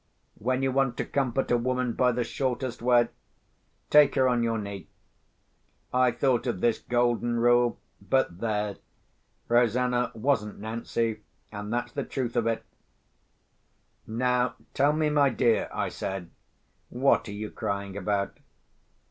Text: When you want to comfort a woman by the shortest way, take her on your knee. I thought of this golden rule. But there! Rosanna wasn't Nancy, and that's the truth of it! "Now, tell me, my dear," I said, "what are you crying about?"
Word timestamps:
When 0.39 0.63
you 0.63 0.71
want 0.71 0.97
to 0.97 1.05
comfort 1.05 1.51
a 1.51 1.59
woman 1.59 1.93
by 1.93 2.11
the 2.11 2.23
shortest 2.23 2.81
way, 2.81 3.09
take 3.91 4.15
her 4.15 4.27
on 4.27 4.41
your 4.41 4.57
knee. 4.57 4.87
I 5.93 6.09
thought 6.11 6.47
of 6.47 6.59
this 6.59 6.79
golden 6.79 7.37
rule. 7.39 7.77
But 8.01 8.39
there! 8.39 8.77
Rosanna 9.47 10.11
wasn't 10.15 10.57
Nancy, 10.59 11.21
and 11.51 11.71
that's 11.71 11.91
the 11.91 12.03
truth 12.03 12.35
of 12.35 12.47
it! 12.47 12.65
"Now, 14.07 14.55
tell 14.73 14.91
me, 14.93 15.11
my 15.11 15.29
dear," 15.29 15.69
I 15.71 15.89
said, 15.89 16.31
"what 16.89 17.29
are 17.29 17.33
you 17.33 17.51
crying 17.51 17.95
about?" 17.95 18.39